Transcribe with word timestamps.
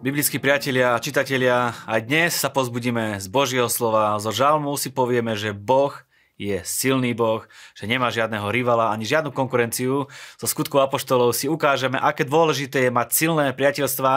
Biblickí 0.00 0.40
priatelia 0.40 0.96
a 0.96 1.02
čitatelia, 1.04 1.76
aj 1.84 2.08
dnes 2.08 2.32
sa 2.32 2.48
pozbudíme 2.48 3.20
z 3.20 3.28
Božieho 3.28 3.68
slova. 3.68 4.16
Zo 4.16 4.32
žalmu 4.32 4.72
si 4.80 4.88
povieme, 4.88 5.36
že 5.36 5.52
Boh 5.52 5.92
je 6.40 6.56
silný 6.64 7.12
Boh, 7.12 7.44
že 7.76 7.84
nemá 7.84 8.08
žiadneho 8.08 8.48
rivala 8.48 8.96
ani 8.96 9.04
žiadnu 9.04 9.28
konkurenciu. 9.28 10.08
Zo 10.40 10.46
skutku 10.48 10.80
apoštolov 10.80 11.36
si 11.36 11.52
ukážeme, 11.52 12.00
aké 12.00 12.24
dôležité 12.24 12.88
je 12.88 12.96
mať 12.96 13.08
silné 13.12 13.52
priateľstvá 13.52 14.16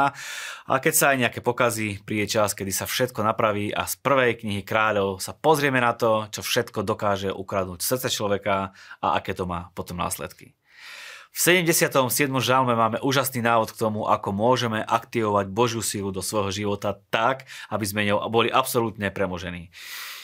a 0.71 0.73
keď 0.79 0.93
sa 0.95 1.05
aj 1.11 1.17
nejaké 1.19 1.39
pokazí, 1.43 1.99
príde 2.07 2.31
čas, 2.31 2.55
kedy 2.55 2.71
sa 2.71 2.87
všetko 2.87 3.19
napraví 3.19 3.75
a 3.75 3.83
z 3.83 3.99
prvej 3.99 4.39
knihy 4.39 4.63
kráľov 4.63 5.19
sa 5.19 5.35
pozrieme 5.35 5.83
na 5.83 5.91
to, 5.99 6.31
čo 6.31 6.47
všetko 6.47 6.87
dokáže 6.87 7.27
ukradnúť 7.27 7.83
srdce 7.83 8.07
človeka 8.07 8.71
a 9.03 9.19
aké 9.19 9.35
to 9.35 9.43
má 9.43 9.67
potom 9.75 9.99
následky. 9.99 10.55
V 11.33 11.65
77. 11.65 12.29
žalme 12.45 12.77
máme 12.77 13.01
úžasný 13.01 13.41
návod 13.41 13.73
k 13.73 13.81
tomu, 13.81 14.05
ako 14.05 14.29
môžeme 14.29 14.85
aktivovať 14.85 15.49
Božiu 15.49 15.81
sílu 15.81 16.13
do 16.13 16.21
svojho 16.21 16.53
života 16.53 16.93
tak, 17.09 17.49
aby 17.73 17.85
sme 17.89 18.05
ňou 18.05 18.29
boli 18.29 18.53
absolútne 18.53 19.09
premožení 19.09 19.73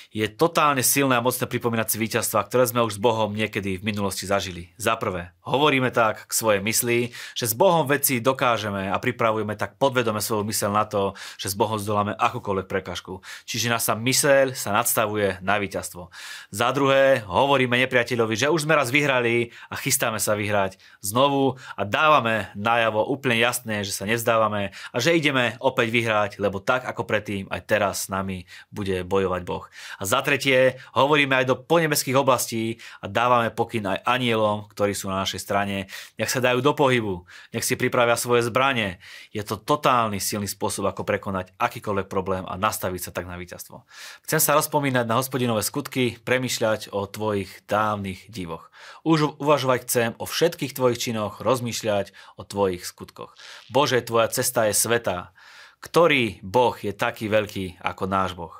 je 0.09 0.25
totálne 0.25 0.81
silné 0.81 1.21
a 1.21 1.25
mocné 1.25 1.45
pripomínať 1.45 1.87
si 1.93 1.97
víťazstva, 2.01 2.41
ktoré 2.49 2.65
sme 2.65 2.81
už 2.81 2.97
s 2.97 3.01
Bohom 3.01 3.29
niekedy 3.29 3.77
v 3.77 3.85
minulosti 3.85 4.25
zažili. 4.25 4.73
Za 4.73 4.97
prvé, 4.97 5.37
hovoríme 5.49 5.89
tak 5.89 6.29
k 6.29 6.31
svojej 6.31 6.61
mysli, 6.61 7.11
že 7.33 7.49
s 7.49 7.57
Bohom 7.57 7.89
veci 7.89 8.21
dokážeme 8.21 8.93
a 8.93 9.01
pripravujeme 9.01 9.57
tak 9.57 9.81
podvedome 9.81 10.21
svoju 10.21 10.45
mysel 10.45 10.69
na 10.69 10.85
to, 10.85 11.17
že 11.41 11.51
s 11.51 11.57
Bohom 11.57 11.81
zdoláme 11.81 12.13
akúkoľvek 12.13 12.67
prekažku. 12.69 13.25
Čiže 13.49 13.73
naša 13.73 13.97
myseľ 13.97 14.53
sa 14.53 14.69
nadstavuje 14.71 15.41
na 15.41 15.57
víťazstvo. 15.57 16.13
Za 16.53 16.69
druhé, 16.71 17.25
hovoríme 17.25 17.75
nepriateľovi, 17.81 18.37
že 18.37 18.53
už 18.53 18.69
sme 18.69 18.77
raz 18.77 18.93
vyhrali 18.93 19.49
a 19.67 19.75
chystáme 19.75 20.21
sa 20.21 20.37
vyhrať 20.37 20.77
znovu 21.01 21.57
a 21.73 21.81
dávame 21.83 22.53
najavo 22.53 23.01
úplne 23.09 23.41
jasné, 23.41 23.81
že 23.81 23.95
sa 23.95 24.05
nevzdávame 24.05 24.75
a 24.93 24.97
že 25.01 25.17
ideme 25.17 25.57
opäť 25.57 25.89
vyhrať, 25.89 26.31
lebo 26.37 26.61
tak 26.61 26.85
ako 26.85 27.03
predtým 27.09 27.49
aj 27.49 27.61
teraz 27.65 28.05
s 28.05 28.11
nami 28.13 28.45
bude 28.69 29.01
bojovať 29.01 29.41
Boh. 29.41 29.65
A 29.97 30.03
za 30.05 30.21
tretie, 30.21 30.77
hovoríme 30.93 31.33
aj 31.41 31.45
do 31.49 31.55
ponebeských 31.57 32.19
oblastí 32.19 32.77
a 33.01 33.09
dávame 33.09 33.49
pokyn 33.49 33.87
aj 33.87 34.05
anielom, 34.05 34.69
ktorí 34.69 34.93
sú 34.93 35.09
na 35.09 35.23
našej 35.23 35.38
strane. 35.39 35.87
Nech 36.19 36.29
sa 36.29 36.43
dajú 36.43 36.59
do 36.59 36.75
pohybu, 36.75 37.23
nech 37.55 37.65
si 37.65 37.79
pripravia 37.79 38.19
svoje 38.19 38.45
zbranie. 38.45 38.99
Je 39.31 39.41
to 39.41 39.55
totálny 39.55 40.19
silný 40.19 40.45
spôsob, 40.45 40.91
ako 40.91 41.07
prekonať 41.07 41.55
akýkoľvek 41.57 42.07
problém 42.11 42.43
a 42.45 42.59
nastaviť 42.59 43.01
sa 43.09 43.11
tak 43.15 43.25
na 43.25 43.39
víťazstvo. 43.39 43.87
Chcem 44.27 44.43
sa 44.43 44.53
rozpomínať 44.59 45.07
na 45.07 45.17
hospodinové 45.17 45.63
skutky, 45.63 46.19
premyšľať 46.21 46.91
o 46.91 47.07
tvojich 47.07 47.63
dávnych 47.65 48.27
divoch. 48.27 48.69
Už 49.07 49.39
uvažovať 49.39 49.79
chcem 49.87 50.09
o 50.19 50.27
všetkých 50.27 50.75
tvojich 50.75 50.99
činoch, 50.99 51.39
rozmýšľať 51.39 52.11
o 52.35 52.43
tvojich 52.43 52.83
skutkoch. 52.83 53.33
Bože, 53.71 54.03
tvoja 54.03 54.27
cesta 54.29 54.67
je 54.67 54.75
svetá. 54.75 55.31
Ktorý 55.79 56.43
Boh 56.43 56.75
je 56.75 56.91
taký 56.91 57.31
veľký 57.31 57.79
ako 57.79 58.03
náš 58.03 58.35
Boh? 58.35 58.51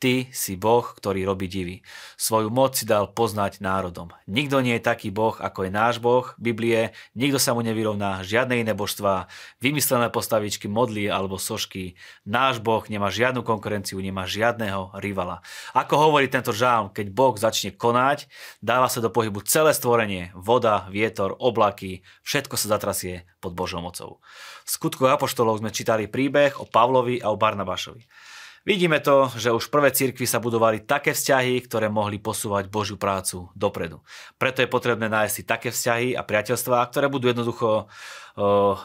Ty 0.00 0.32
si 0.32 0.56
Boh, 0.56 0.80
ktorý 0.80 1.28
robí 1.28 1.44
divy. 1.44 1.84
Svoju 2.16 2.48
moc 2.48 2.72
si 2.72 2.88
dal 2.88 3.12
poznať 3.12 3.60
národom. 3.60 4.16
Nikto 4.24 4.64
nie 4.64 4.80
je 4.80 4.88
taký 4.88 5.12
Boh, 5.12 5.36
ako 5.36 5.68
je 5.68 5.70
náš 5.76 6.00
Boh, 6.00 6.24
Biblie, 6.40 6.96
nikto 7.12 7.36
sa 7.36 7.52
mu 7.52 7.60
nevyrovná, 7.60 8.24
žiadne 8.24 8.64
iné 8.64 8.72
božstva, 8.72 9.28
vymyslené 9.60 10.08
postavičky, 10.08 10.72
modly 10.72 11.04
alebo 11.04 11.36
sošky. 11.36 12.00
Náš 12.24 12.64
Boh 12.64 12.80
nemá 12.88 13.12
žiadnu 13.12 13.44
konkurenciu, 13.44 14.00
nemá 14.00 14.24
žiadneho 14.24 14.96
rivala. 14.96 15.44
Ako 15.76 16.08
hovorí 16.08 16.32
tento 16.32 16.56
žálm, 16.56 16.88
keď 16.96 17.12
Boh 17.12 17.36
začne 17.36 17.68
konať, 17.68 18.24
dáva 18.64 18.88
sa 18.88 19.04
do 19.04 19.12
pohybu 19.12 19.44
celé 19.44 19.76
stvorenie, 19.76 20.32
voda, 20.32 20.88
vietor, 20.88 21.36
oblaky, 21.36 22.00
všetko 22.24 22.56
sa 22.56 22.72
zatrasie 22.72 23.28
pod 23.44 23.52
Božou 23.52 23.84
mocou. 23.84 24.24
V 24.64 24.70
skutku 24.80 25.04
Apoštolov 25.12 25.60
sme 25.60 25.76
čítali 25.76 26.08
príbeh 26.08 26.56
o 26.56 26.64
Pavlovi 26.64 27.20
a 27.20 27.28
o 27.28 27.36
Barnabášovi. 27.36 28.29
Vidíme 28.60 29.00
to, 29.00 29.32
že 29.40 29.56
už 29.56 29.72
prvé 29.72 29.88
cirkvi 29.88 30.28
sa 30.28 30.36
budovali 30.36 30.84
také 30.84 31.16
vzťahy, 31.16 31.64
ktoré 31.64 31.88
mohli 31.88 32.20
posúvať 32.20 32.68
Božiu 32.68 33.00
prácu 33.00 33.48
dopredu. 33.56 34.04
Preto 34.36 34.60
je 34.60 34.68
potrebné 34.68 35.08
nájsť 35.08 35.32
si 35.32 35.42
také 35.48 35.68
vzťahy 35.72 36.12
a 36.12 36.20
priateľstvá, 36.20 36.84
ktoré 36.92 37.08
budú 37.08 37.32
jednoducho 37.32 37.88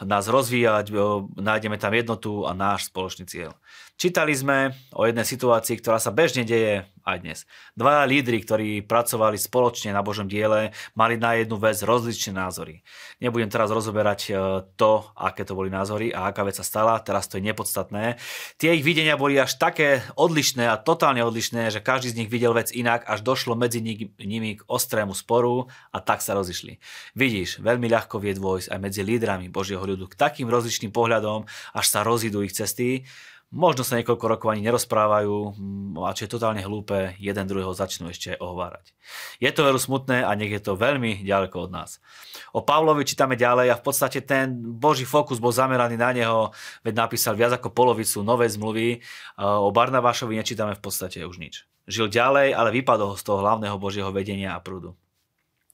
nás 0.04 0.24
rozvíjať, 0.28 0.92
nájdeme 1.36 1.80
tam 1.80 1.96
jednotu 1.96 2.44
a 2.44 2.52
náš 2.52 2.92
spoločný 2.92 3.24
cieľ. 3.24 3.56
Čítali 3.96 4.36
sme 4.36 4.76
o 4.92 5.08
jednej 5.08 5.24
situácii, 5.24 5.80
ktorá 5.80 5.96
sa 5.96 6.12
bežne 6.12 6.44
deje 6.44 6.84
aj 7.06 7.16
dnes. 7.22 7.38
Dva 7.72 8.02
lídry, 8.04 8.42
ktorí 8.44 8.68
pracovali 8.84 9.38
spoločne 9.38 9.94
na 9.94 10.02
Božom 10.02 10.26
diele, 10.26 10.74
mali 10.92 11.14
na 11.16 11.38
jednu 11.38 11.56
vec 11.56 11.78
rozličné 11.80 12.34
názory. 12.34 12.82
Nebudem 13.22 13.46
teraz 13.46 13.70
rozoberať 13.70 14.20
e, 14.26 14.30
to, 14.74 15.06
aké 15.14 15.46
to 15.46 15.54
boli 15.54 15.70
názory 15.70 16.10
a 16.10 16.28
aká 16.28 16.42
vec 16.42 16.58
sa 16.58 16.66
stala, 16.66 16.98
teraz 16.98 17.30
to 17.30 17.38
je 17.38 17.46
nepodstatné. 17.46 18.18
Tie 18.58 18.74
ich 18.74 18.84
videnia 18.84 19.14
boli 19.14 19.38
až 19.38 19.54
také 19.54 20.02
odlišné 20.18 20.66
a 20.66 20.76
totálne 20.76 21.22
odlišné, 21.22 21.70
že 21.70 21.80
každý 21.80 22.10
z 22.10 22.18
nich 22.20 22.28
videl 22.28 22.52
vec 22.52 22.74
inak, 22.74 23.06
až 23.06 23.22
došlo 23.22 23.54
medzi 23.54 23.80
nimi 24.20 24.58
k 24.58 24.66
ostrému 24.66 25.14
sporu 25.14 25.70
a 25.94 26.02
tak 26.02 26.20
sa 26.20 26.34
rozišli. 26.34 26.82
Vidíš, 27.14 27.62
veľmi 27.62 27.86
ľahko 27.86 28.18
vie 28.18 28.34
dôjsť 28.34 28.68
aj 28.74 28.78
medzi 28.82 29.00
lídrami 29.06 29.45
občanmi 29.46 29.54
Božieho 29.54 29.82
ľudu 29.82 30.10
k 30.10 30.18
takým 30.18 30.50
rozličným 30.50 30.90
pohľadom, 30.90 31.46
až 31.74 31.86
sa 31.86 32.02
rozídu 32.02 32.42
ich 32.42 32.54
cesty. 32.54 33.06
Možno 33.54 33.86
sa 33.86 33.94
niekoľko 33.94 34.26
rokov 34.26 34.48
ani 34.50 34.66
nerozprávajú 34.66 35.54
mm, 35.54 36.02
a 36.02 36.10
čo 36.18 36.26
je 36.26 36.34
totálne 36.34 36.58
hlúpe, 36.66 37.14
jeden 37.22 37.46
druhého 37.46 37.70
začnú 37.70 38.10
ešte 38.10 38.34
ohovárať. 38.42 38.90
Je 39.38 39.46
to 39.54 39.62
veru 39.62 39.78
smutné 39.78 40.26
a 40.26 40.34
nech 40.34 40.50
je 40.50 40.58
to 40.58 40.74
veľmi 40.74 41.22
ďaleko 41.22 41.70
od 41.70 41.70
nás. 41.70 42.02
O 42.50 42.66
Pavlovi 42.66 43.06
čítame 43.06 43.38
ďalej 43.38 43.70
a 43.70 43.78
v 43.78 43.84
podstate 43.86 44.18
ten 44.26 44.50
Boží 44.58 45.06
fokus 45.06 45.38
bol 45.38 45.54
zameraný 45.54 45.94
na 45.94 46.10
neho, 46.10 46.50
veď 46.82 47.06
napísal 47.06 47.38
viac 47.38 47.54
ako 47.54 47.70
polovicu 47.70 48.26
novej 48.26 48.58
zmluvy. 48.58 48.98
O 49.38 49.70
Barnabášovi 49.70 50.34
nečítame 50.34 50.74
v 50.74 50.82
podstate 50.82 51.22
už 51.22 51.38
nič. 51.38 51.70
Žil 51.86 52.10
ďalej, 52.10 52.50
ale 52.50 52.74
vypadol 52.74 53.14
z 53.14 53.22
toho 53.22 53.46
hlavného 53.46 53.78
Božieho 53.78 54.10
vedenia 54.10 54.58
a 54.58 54.60
prúdu. 54.60 54.98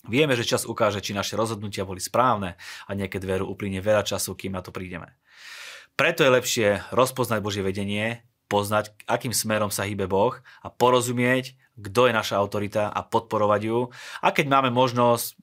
Vieme, 0.02 0.34
že 0.34 0.42
čas 0.42 0.66
ukáže, 0.66 0.98
či 0.98 1.14
naše 1.14 1.38
rozhodnutia 1.38 1.86
boli 1.86 2.02
správne 2.02 2.58
a 2.86 2.90
niekedy 2.90 3.22
veru 3.22 3.46
uplynie 3.46 3.78
veľa 3.78 4.02
času, 4.02 4.34
kým 4.34 4.50
na 4.50 4.58
to 4.58 4.74
prídeme. 4.74 5.14
Preto 5.94 6.26
je 6.26 6.34
lepšie 6.34 6.68
rozpoznať 6.90 7.38
Božie 7.38 7.62
vedenie, 7.62 8.26
poznať, 8.50 8.90
akým 9.06 9.30
smerom 9.30 9.70
sa 9.70 9.86
hýbe 9.86 10.10
Boh 10.10 10.34
a 10.60 10.68
porozumieť, 10.68 11.54
kto 11.78 12.10
je 12.10 12.12
naša 12.12 12.36
autorita 12.36 12.90
a 12.90 13.00
podporovať 13.06 13.60
ju. 13.62 13.78
A 14.20 14.34
keď 14.34 14.46
máme 14.50 14.74
možnosť, 14.74 15.38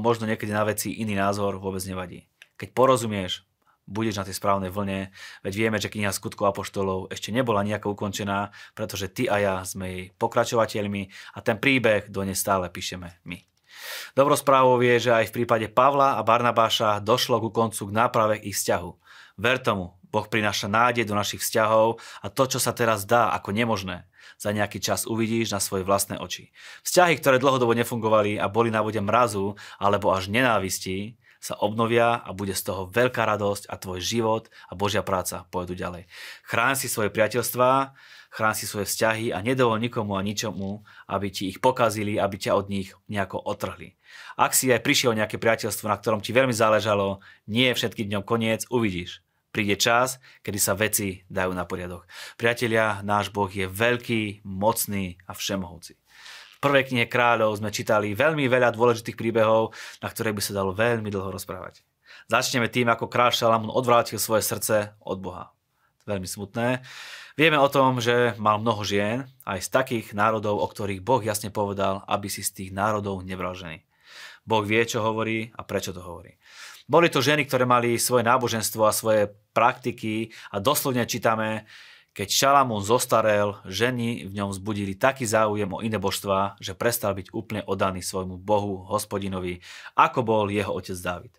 možno 0.00 0.26
niekedy 0.26 0.50
na 0.50 0.64
veci 0.64 0.96
iný 0.98 1.14
názor, 1.14 1.60
vôbec 1.60 1.84
nevadí. 1.84 2.26
Keď 2.56 2.72
porozumieš, 2.72 3.44
budeš 3.84 4.16
na 4.16 4.24
tej 4.24 4.40
správnej 4.40 4.72
vlne, 4.72 5.12
veď 5.44 5.52
vieme, 5.54 5.76
že 5.76 5.92
kniha 5.92 6.10
skutkov 6.10 6.56
apoštolov 6.56 7.12
ešte 7.12 7.30
nebola 7.30 7.60
nejako 7.60 7.92
ukončená, 7.92 8.50
pretože 8.72 9.12
ty 9.12 9.28
a 9.28 9.36
ja 9.38 9.54
sme 9.62 9.86
jej 9.92 10.04
pokračovateľmi 10.16 11.36
a 11.36 11.38
ten 11.44 11.60
príbeh 11.60 12.08
do 12.08 12.24
nej 12.24 12.34
stále 12.34 12.72
píšeme 12.72 13.20
my. 13.28 13.53
Dobrou 14.14 14.38
správou 14.38 14.78
je, 14.78 15.08
že 15.08 15.12
aj 15.12 15.30
v 15.30 15.42
prípade 15.42 15.66
Pavla 15.70 16.16
a 16.16 16.22
Barnabáša 16.22 17.02
došlo 17.02 17.42
ku 17.42 17.50
koncu 17.50 17.90
k 17.90 17.96
náprave 17.96 18.36
ich 18.42 18.54
vzťahu. 18.54 18.90
Ver 19.40 19.58
tomu, 19.58 19.98
Boh 20.14 20.30
prináša 20.30 20.70
nádej 20.70 21.10
do 21.10 21.18
našich 21.18 21.42
vzťahov 21.42 21.98
a 22.22 22.30
to, 22.30 22.46
čo 22.46 22.62
sa 22.62 22.70
teraz 22.70 23.02
dá 23.02 23.34
ako 23.34 23.50
nemožné, 23.50 24.06
za 24.38 24.54
nejaký 24.54 24.78
čas 24.78 25.10
uvidíš 25.10 25.50
na 25.50 25.58
svoje 25.58 25.82
vlastné 25.82 26.22
oči. 26.22 26.54
Vzťahy, 26.86 27.18
ktoré 27.18 27.42
dlhodobo 27.42 27.74
nefungovali 27.74 28.38
a 28.38 28.46
boli 28.46 28.70
na 28.70 28.86
vode 28.86 29.02
mrazu 29.02 29.58
alebo 29.82 30.14
až 30.14 30.30
nenávistí, 30.30 31.18
sa 31.44 31.60
obnovia 31.60 32.24
a 32.24 32.32
bude 32.32 32.56
z 32.56 32.64
toho 32.64 32.88
veľká 32.88 33.28
radosť 33.28 33.68
a 33.68 33.76
tvoj 33.76 34.00
život 34.00 34.48
a 34.64 34.72
Božia 34.72 35.04
práca 35.04 35.44
pôjdu 35.52 35.76
ďalej. 35.76 36.08
Chráň 36.48 36.80
si 36.80 36.88
svoje 36.88 37.12
priateľstvá, 37.12 37.92
chráň 38.32 38.54
si 38.56 38.64
svoje 38.64 38.88
vzťahy 38.88 39.28
a 39.28 39.44
nedovol 39.44 39.76
nikomu 39.76 40.16
a 40.16 40.24
ničomu, 40.24 40.88
aby 41.04 41.28
ti 41.28 41.52
ich 41.52 41.60
pokazili, 41.60 42.16
aby 42.16 42.40
ťa 42.40 42.56
od 42.56 42.72
nich 42.72 42.96
nejako 43.12 43.44
otrhli. 43.44 44.00
Ak 44.40 44.56
si 44.56 44.72
aj 44.72 44.80
prišiel 44.80 45.12
nejaké 45.12 45.36
priateľstvo, 45.36 45.84
na 45.84 46.00
ktorom 46.00 46.24
ti 46.24 46.32
veľmi 46.32 46.56
záležalo, 46.56 47.20
nie 47.44 47.68
je 47.68 47.76
všetkým 47.76 48.08
dňom 48.08 48.24
koniec, 48.24 48.64
uvidíš. 48.72 49.20
Príde 49.52 49.78
čas, 49.78 50.18
kedy 50.42 50.58
sa 50.58 50.74
veci 50.74 51.22
dajú 51.30 51.54
na 51.54 51.62
poriadok. 51.62 52.10
Priatelia, 52.34 53.04
náš 53.06 53.30
Boh 53.30 53.46
je 53.46 53.70
veľký, 53.70 54.42
mocný 54.42 55.20
a 55.28 55.36
všemohúci 55.36 56.00
prvej 56.64 56.88
knihe 56.88 57.06
kráľov 57.12 57.60
sme 57.60 57.68
čítali 57.68 58.16
veľmi 58.16 58.48
veľa 58.48 58.72
dôležitých 58.72 59.20
príbehov, 59.20 59.76
na 60.00 60.08
ktoré 60.08 60.32
by 60.32 60.40
sa 60.40 60.56
dalo 60.56 60.72
veľmi 60.72 61.12
dlho 61.12 61.28
rozprávať. 61.28 61.84
Začneme 62.32 62.72
tým, 62.72 62.88
ako 62.88 63.12
kráľ 63.12 63.36
Šalamún 63.36 63.68
odvrátil 63.68 64.16
svoje 64.16 64.40
srdce 64.40 64.96
od 65.04 65.20
Boha. 65.20 65.52
Veľmi 66.08 66.24
smutné. 66.24 66.80
Vieme 67.36 67.60
o 67.60 67.68
tom, 67.68 68.00
že 68.00 68.32
mal 68.40 68.62
mnoho 68.62 68.80
žien, 68.80 69.28
aj 69.44 69.60
z 69.60 69.68
takých 69.68 70.06
národov, 70.16 70.56
o 70.62 70.66
ktorých 70.70 71.04
Boh 71.04 71.20
jasne 71.20 71.52
povedal, 71.52 72.00
aby 72.08 72.32
si 72.32 72.40
z 72.40 72.54
tých 72.56 72.70
národov 72.72 73.20
nebral 73.20 73.52
ženy. 73.52 73.84
Boh 74.48 74.64
vie, 74.64 74.80
čo 74.88 75.04
hovorí 75.04 75.52
a 75.52 75.60
prečo 75.68 75.92
to 75.92 76.00
hovorí. 76.00 76.40
Boli 76.84 77.08
to 77.08 77.24
ženy, 77.24 77.48
ktoré 77.48 77.64
mali 77.64 77.96
svoje 77.96 78.24
náboženstvo 78.28 78.84
a 78.84 78.92
svoje 78.92 79.32
praktiky 79.56 80.32
a 80.52 80.60
doslovne 80.60 81.08
čítame, 81.08 81.64
keď 82.14 82.30
Šalamún 82.30 82.86
zostarel, 82.86 83.58
ženy 83.66 84.30
v 84.30 84.32
ňom 84.38 84.54
vzbudili 84.54 84.94
taký 84.94 85.26
záujem 85.26 85.66
o 85.66 85.82
iné 85.82 85.98
božstva, 85.98 86.54
že 86.62 86.78
prestal 86.78 87.10
byť 87.18 87.34
úplne 87.34 87.66
oddaný 87.66 88.06
svojmu 88.06 88.38
bohu, 88.38 88.86
hospodinovi, 88.86 89.58
ako 89.98 90.22
bol 90.22 90.46
jeho 90.46 90.70
otec 90.70 90.94
Dávid. 90.94 91.34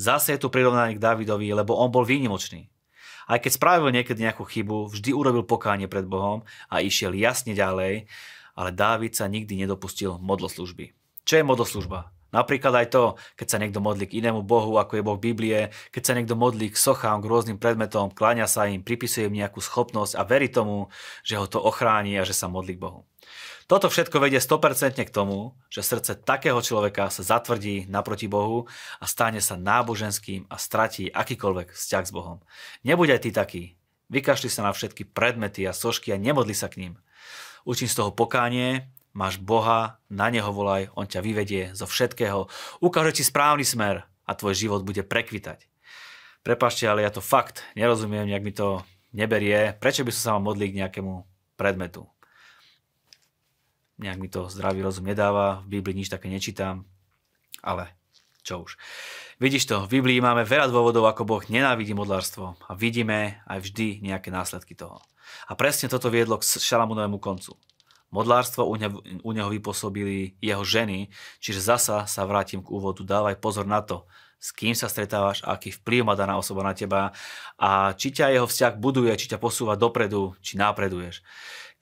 Zase 0.00 0.32
je 0.32 0.40
tu 0.40 0.48
prirovnanie 0.48 0.96
k 0.96 1.04
Dávidovi, 1.04 1.52
lebo 1.52 1.76
on 1.76 1.92
bol 1.92 2.08
výnimočný. 2.08 2.72
Aj 3.28 3.36
keď 3.36 3.60
spravil 3.60 3.92
niekedy 3.92 4.24
nejakú 4.24 4.48
chybu, 4.48 4.88
vždy 4.88 5.12
urobil 5.12 5.44
pokánie 5.44 5.84
pred 5.84 6.08
Bohom 6.08 6.48
a 6.72 6.80
išiel 6.80 7.12
jasne 7.12 7.52
ďalej, 7.52 8.08
ale 8.56 8.70
Dávid 8.72 9.12
sa 9.12 9.28
nikdy 9.28 9.68
nedopustil 9.68 10.16
modloslužby. 10.16 10.96
Čo 11.28 11.34
je 11.36 11.44
modloslužba? 11.44 12.15
Napríklad 12.36 12.84
aj 12.84 12.86
to, 12.92 13.04
keď 13.32 13.46
sa 13.48 13.56
niekto 13.56 13.80
modlí 13.80 14.04
k 14.12 14.20
inému 14.20 14.44
Bohu, 14.44 14.76
ako 14.76 15.00
je 15.00 15.06
Boh 15.06 15.16
Biblie, 15.16 15.72
keď 15.88 16.02
sa 16.04 16.12
niekto 16.12 16.36
modlí 16.36 16.68
k 16.68 16.76
sochám, 16.76 17.24
k 17.24 17.30
rôznym 17.32 17.56
predmetom, 17.56 18.12
kláňa 18.12 18.44
sa 18.44 18.68
im, 18.68 18.84
pripisuje 18.84 19.32
im 19.32 19.40
nejakú 19.40 19.64
schopnosť 19.64 20.20
a 20.20 20.22
verí 20.28 20.52
tomu, 20.52 20.92
že 21.24 21.40
ho 21.40 21.48
to 21.48 21.56
ochráni 21.56 22.12
a 22.20 22.28
že 22.28 22.36
sa 22.36 22.52
modlí 22.52 22.76
k 22.76 22.84
Bohu. 22.84 23.08
Toto 23.66 23.90
všetko 23.90 24.22
vedie 24.22 24.38
100% 24.38 25.00
k 25.00 25.10
tomu, 25.10 25.56
že 25.72 25.82
srdce 25.82 26.14
takého 26.14 26.60
človeka 26.62 27.10
sa 27.10 27.26
zatvrdí 27.26 27.90
naproti 27.90 28.30
Bohu 28.30 28.70
a 29.02 29.10
stane 29.10 29.42
sa 29.42 29.58
náboženským 29.58 30.46
a 30.46 30.60
stratí 30.60 31.10
akýkoľvek 31.10 31.74
vzťah 31.74 32.04
s 32.06 32.12
Bohom. 32.14 32.44
Nebuď 32.86 33.18
aj 33.18 33.20
ty 33.26 33.30
taký. 33.34 33.62
Vykašli 34.06 34.52
sa 34.52 34.62
na 34.62 34.70
všetky 34.70 35.10
predmety 35.10 35.66
a 35.66 35.74
sošky 35.74 36.14
a 36.14 36.20
nemodli 36.20 36.54
sa 36.54 36.70
k 36.70 36.78
ním. 36.78 36.94
Učím 37.66 37.90
z 37.90 37.98
toho 37.98 38.14
pokánie, 38.14 38.86
máš 39.16 39.40
Boha, 39.40 39.96
na 40.12 40.28
Neho 40.28 40.52
volaj, 40.52 40.92
On 40.92 41.08
ťa 41.08 41.24
vyvedie 41.24 41.72
zo 41.72 41.88
všetkého, 41.88 42.52
ukáže 42.84 43.18
ti 43.18 43.24
správny 43.24 43.64
smer 43.64 44.04
a 44.28 44.36
tvoj 44.36 44.52
život 44.52 44.84
bude 44.84 45.00
prekvitať. 45.00 45.64
Prepašte, 46.44 46.84
ale 46.84 47.02
ja 47.02 47.10
to 47.10 47.24
fakt 47.24 47.64
nerozumiem, 47.72 48.28
nejak 48.28 48.44
mi 48.44 48.52
to 48.52 48.84
neberie, 49.16 49.72
prečo 49.80 50.04
by 50.04 50.12
som 50.12 50.20
sa 50.20 50.32
mal 50.36 50.52
modliť 50.52 50.68
k 50.68 50.78
nejakému 50.84 51.12
predmetu 51.56 52.04
nejak 53.98 54.18
mi 54.20 54.28
to 54.28 54.52
zdravý 54.52 54.84
rozum 54.84 55.08
nedáva, 55.08 55.64
v 55.64 55.80
Biblii 55.80 56.04
nič 56.04 56.12
také 56.12 56.28
nečítam, 56.28 56.84
ale 57.64 57.96
čo 58.44 58.62
už. 58.62 58.76
Vidíš 59.42 59.66
to, 59.66 59.84
v 59.84 60.00
Biblii 60.00 60.22
máme 60.22 60.46
veľa 60.46 60.70
dôvodov, 60.70 61.08
ako 61.08 61.26
Boh 61.26 61.42
nenávidí 61.48 61.96
modlárstvo 61.96 62.54
a 62.68 62.72
vidíme 62.76 63.42
aj 63.48 63.58
vždy 63.64 64.04
nejaké 64.04 64.30
následky 64.30 64.76
toho. 64.76 65.02
A 65.50 65.58
presne 65.58 65.90
toto 65.90 66.12
viedlo 66.12 66.38
k 66.38 66.46
Šalamúnovému 66.46 67.18
koncu. 67.18 67.58
Modlárstvo 68.14 68.64
u 68.64 68.74
neho, 68.78 69.02
u 69.02 69.30
neho 69.34 69.50
vypôsobili 69.50 70.38
jeho 70.38 70.62
ženy, 70.62 71.10
čiže 71.42 71.64
zasa 71.64 72.06
sa 72.06 72.22
vrátim 72.22 72.62
k 72.62 72.70
úvodu, 72.70 73.02
dávaj 73.02 73.36
pozor 73.42 73.66
na 73.66 73.82
to, 73.82 74.06
s 74.36 74.54
kým 74.54 74.76
sa 74.78 74.86
stretávaš, 74.86 75.42
aký 75.42 75.74
vplyv 75.74 76.06
má 76.06 76.14
daná 76.14 76.38
osoba 76.38 76.62
na 76.62 76.76
teba 76.76 77.10
a 77.58 77.96
či 77.98 78.14
ťa 78.14 78.36
jeho 78.36 78.46
vzťah 78.46 78.74
buduje, 78.78 79.10
či 79.18 79.26
ťa 79.32 79.42
posúva 79.42 79.74
dopredu, 79.74 80.38
či 80.38 80.54
napreduješ. 80.60 81.24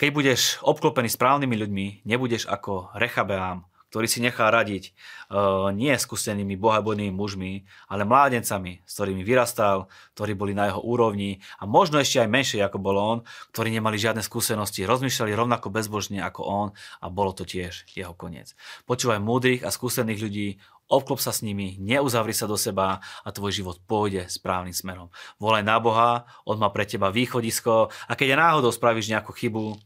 Keď 0.00 0.08
budeš 0.10 0.40
obklopený 0.64 1.12
správnymi 1.12 1.54
ľuďmi, 1.54 1.86
nebudeš 2.08 2.48
ako 2.48 2.94
Rechabeám, 2.96 3.68
ktorý 3.94 4.10
si 4.10 4.18
nechá 4.18 4.50
radiť 4.50 4.90
uh, 4.90 5.70
nie 5.70 5.94
skúsenými 5.94 6.58
bohabojnými 6.58 7.14
mužmi, 7.14 7.62
ale 7.86 8.02
mládencami, 8.02 8.82
s 8.82 8.90
ktorými 8.98 9.22
vyrastal, 9.22 9.86
ktorí 10.18 10.34
boli 10.34 10.50
na 10.50 10.66
jeho 10.66 10.82
úrovni 10.82 11.38
a 11.62 11.70
možno 11.70 12.02
ešte 12.02 12.18
aj 12.18 12.26
menšie 12.26 12.58
ako 12.66 12.82
bol 12.82 12.98
on, 12.98 13.18
ktorí 13.54 13.70
nemali 13.70 13.94
žiadne 13.94 14.18
skúsenosti, 14.26 14.82
rozmýšľali 14.82 15.30
rovnako 15.38 15.70
bezbožne 15.70 16.18
ako 16.26 16.42
on 16.42 16.68
a 16.74 17.06
bolo 17.06 17.30
to 17.30 17.46
tiež 17.46 17.86
jeho 17.94 18.10
koniec. 18.18 18.58
Počúvaj 18.90 19.22
múdrych 19.22 19.62
a 19.62 19.70
skúsených 19.70 20.22
ľudí, 20.26 20.48
obklop 20.90 21.22
sa 21.22 21.30
s 21.30 21.46
nimi, 21.46 21.78
neuzavri 21.78 22.34
sa 22.34 22.50
do 22.50 22.58
seba 22.58 22.98
a 23.22 23.28
tvoj 23.30 23.54
život 23.54 23.78
pôjde 23.86 24.26
správnym 24.26 24.74
smerom. 24.74 25.14
Volaj 25.38 25.62
na 25.62 25.78
Boha, 25.78 26.26
on 26.42 26.58
má 26.58 26.66
pre 26.74 26.82
teba 26.82 27.14
východisko 27.14 27.94
a 28.10 28.12
keď 28.18 28.42
náhodou 28.42 28.74
spravíš 28.74 29.14
nejakú 29.14 29.30
chybu, 29.30 29.78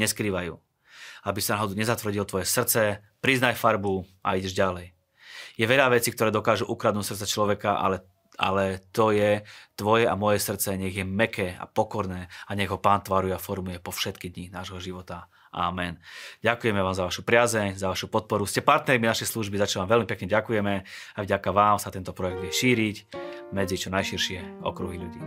neskrývajú 0.00 0.71
aby 1.22 1.38
sa 1.38 1.58
náhodou 1.58 1.78
nezatvrdil 1.78 2.26
tvoje 2.26 2.46
srdce, 2.46 3.02
priznaj 3.22 3.58
farbu 3.58 4.02
a 4.22 4.34
ideš 4.34 4.54
ďalej. 4.58 4.90
Je 5.54 5.66
veľa 5.68 5.92
vecí, 5.92 6.10
ktoré 6.10 6.32
dokážu 6.32 6.66
ukradnúť 6.66 7.14
srdce 7.14 7.26
človeka, 7.28 7.76
ale, 7.78 8.02
ale 8.40 8.82
to 8.90 9.12
je 9.12 9.44
tvoje 9.76 10.08
a 10.08 10.16
moje 10.16 10.40
srdce, 10.40 10.74
nech 10.74 10.96
je 10.96 11.04
meké 11.04 11.54
a 11.54 11.68
pokorné 11.68 12.32
a 12.48 12.50
nech 12.56 12.72
ho 12.72 12.80
Pán 12.80 13.04
tvaruje 13.04 13.36
a 13.36 13.42
formuje 13.42 13.78
po 13.78 13.92
všetky 13.92 14.32
dni 14.32 14.50
nášho 14.50 14.80
života. 14.80 15.28
Amen. 15.52 16.00
Ďakujeme 16.40 16.80
vám 16.80 16.96
za 16.96 17.04
vašu 17.04 17.28
priazeň, 17.28 17.76
za 17.76 17.92
vašu 17.92 18.08
podporu. 18.08 18.48
Ste 18.48 18.64
partnermi 18.64 19.04
našej 19.04 19.28
služby, 19.28 19.60
za 19.60 19.68
čo 19.68 19.84
vám 19.84 19.92
veľmi 19.92 20.08
pekne 20.08 20.32
ďakujeme 20.32 20.74
a 21.12 21.18
vďaka 21.20 21.52
vám 21.52 21.76
sa 21.76 21.92
tento 21.92 22.16
projekt 22.16 22.40
vie 22.40 22.52
šíriť 22.52 22.96
medzi 23.52 23.76
čo 23.76 23.92
najširšie 23.92 24.64
okruhy 24.64 24.96
ľudí. 24.96 25.20